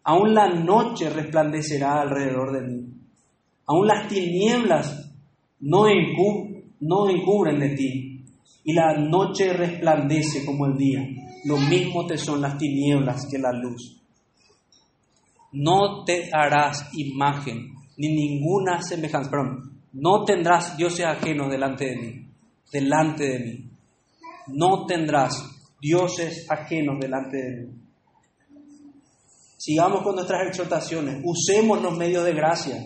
[0.02, 2.88] Aún la noche resplandecerá alrededor de mí.
[3.66, 5.12] Aún las tinieblas
[5.60, 8.24] no, encub no encubren de ti.
[8.64, 11.06] Y la noche resplandece como el día.
[11.44, 13.96] Lo mismo te son las tinieblas que la luz.
[15.52, 19.30] No te harás imagen ni ninguna semejanza.
[19.30, 22.26] Perdón, no tendrás dioses ajenos delante de mí.
[22.72, 23.68] Delante de mí.
[24.48, 25.44] No tendrás
[25.80, 27.78] dioses ajenos delante de mí.
[29.56, 32.76] Sigamos con nuestras exhortaciones, usemos los medios de gracia.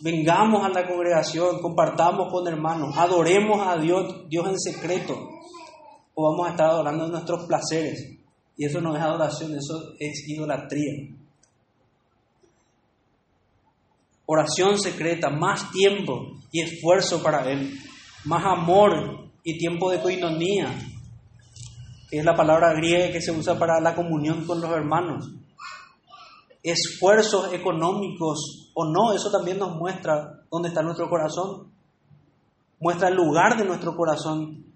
[0.00, 5.18] Vengamos a la congregación, compartamos con hermanos, adoremos a Dios, Dios en secreto.
[6.14, 8.16] O vamos a estar adorando nuestros placeres.
[8.56, 11.14] Y eso no es adoración, eso es idolatría.
[14.26, 17.76] Oración secreta, más tiempo y esfuerzo para Él,
[18.24, 20.78] más amor y tiempo de coinonía,
[22.10, 25.30] que es la palabra griega que se usa para la comunión con los hermanos.
[26.62, 31.72] Esfuerzos económicos o no, eso también nos muestra dónde está nuestro corazón.
[32.78, 34.66] Muestra el lugar de nuestro corazón.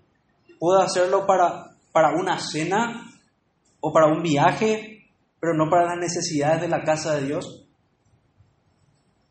[0.59, 3.13] Puedo hacerlo para, para una cena
[3.81, 5.07] o para un viaje,
[5.39, 7.67] pero no para las necesidades de la casa de Dios.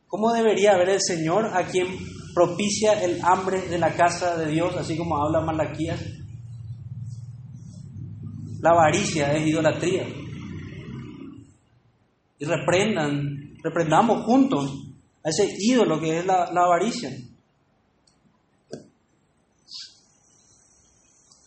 [0.05, 1.87] ¿Cómo debería ver el Señor a quien
[2.33, 6.01] propicia el hambre de la casa de Dios, así como habla Malaquías?
[8.61, 10.07] La avaricia es idolatría.
[12.39, 14.71] Y reprendan, reprendamos juntos
[15.23, 17.11] a ese ídolo que es la, la avaricia.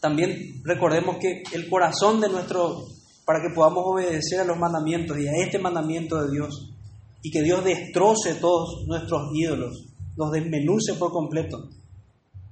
[0.00, 2.84] También recordemos que el corazón de nuestro,
[3.24, 6.74] para que podamos obedecer a los mandamientos y a este mandamiento de Dios,
[7.22, 11.68] y que Dios destroce todos nuestros ídolos, los desmenuce por completo.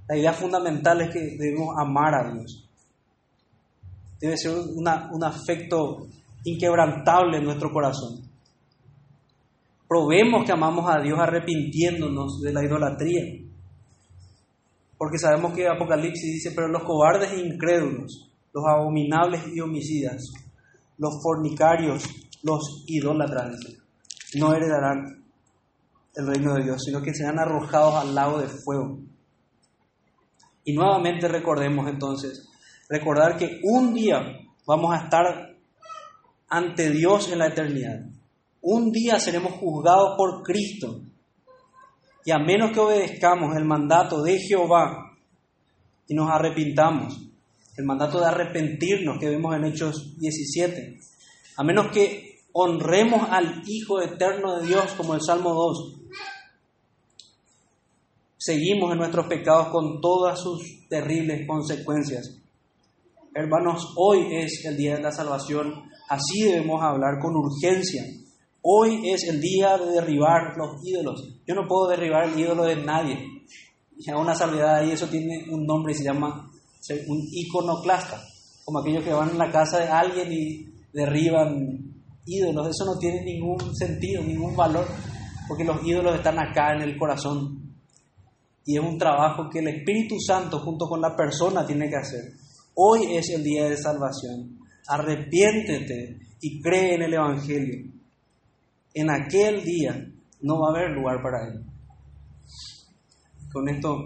[0.08, 2.62] La idea fundamental es que debemos amar a Dios
[4.22, 6.06] debe ser un afecto
[6.44, 8.20] inquebrantable en nuestro corazón.
[9.88, 13.24] Probemos que amamos a Dios arrepintiéndonos de la idolatría.
[14.96, 20.22] Porque sabemos que Apocalipsis dice, pero los cobardes e incrédulos, los abominables y homicidas,
[20.98, 22.04] los fornicarios,
[22.44, 23.56] los idólatras,
[24.36, 25.21] no heredarán
[26.14, 28.98] el reino de Dios, sino que serán arrojados al lago de fuego.
[30.64, 32.48] Y nuevamente recordemos entonces
[32.88, 34.20] recordar que un día
[34.66, 35.56] vamos a estar
[36.48, 38.00] ante Dios en la eternidad.
[38.60, 41.00] Un día seremos juzgados por Cristo.
[42.24, 45.16] Y a menos que obedezcamos el mandato de Jehová
[46.06, 47.18] y nos arrepintamos,
[47.76, 50.98] el mandato de arrepentirnos que vemos en Hechos 17,
[51.56, 56.01] a menos que honremos al Hijo eterno de Dios como el Salmo 2,
[58.44, 62.40] seguimos en nuestros pecados con todas sus terribles consecuencias.
[63.34, 65.72] Hermanos, hoy es el día de la salvación,
[66.08, 68.02] así debemos hablar con urgencia.
[68.60, 71.38] Hoy es el día de derribar los ídolos.
[71.46, 73.16] Yo no puedo derribar el ídolo de nadie.
[73.96, 76.50] Y hay una salvedad ahí, eso tiene un nombre y se llama
[77.06, 78.20] un iconoclasta,
[78.64, 81.78] como aquellos que van en la casa de alguien y derriban
[82.26, 82.68] ídolos.
[82.68, 84.84] Eso no tiene ningún sentido, ningún valor,
[85.46, 87.61] porque los ídolos están acá en el corazón.
[88.64, 92.32] Y es un trabajo que el Espíritu Santo junto con la persona tiene que hacer.
[92.74, 94.58] Hoy es el día de salvación.
[94.88, 97.92] Arrepiéntete y cree en el Evangelio.
[98.94, 100.06] En aquel día
[100.42, 101.64] no va a haber lugar para él.
[103.52, 103.96] Con esto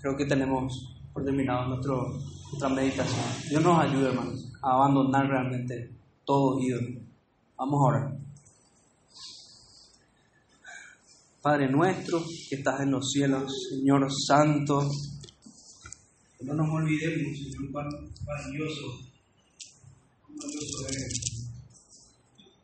[0.00, 2.12] creo que tenemos por terminado nuestro,
[2.50, 3.24] nuestra meditación.
[3.48, 5.90] Dios nos ayude, hermanos, a abandonar realmente
[6.24, 7.00] todo ídolo.
[7.56, 8.15] Vamos a orar.
[11.46, 14.90] Padre nuestro que estás en los cielos, Señor Santo.
[16.40, 17.88] No nos olvidemos, Señor, cuán
[18.24, 18.98] valioso,
[20.90, 21.35] eres.